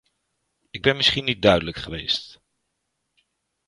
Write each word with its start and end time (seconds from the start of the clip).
Ik 0.71 0.81
ben 0.81 0.95
misschien 0.95 1.25
niet 1.25 1.41
duidelijk 1.41 1.77
geweest. 1.77 2.39